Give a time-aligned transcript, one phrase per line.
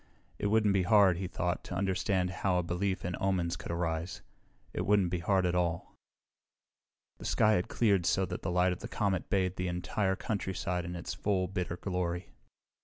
[0.39, 4.23] It wouldn't be hard, he thought, to understand how a belief in omens could arise.
[4.73, 5.95] It wouldn't be hard at all.
[7.19, 10.85] The sky had cleared so that the light of the comet bathed the entire countryside
[10.85, 12.31] in its full, bitter glory.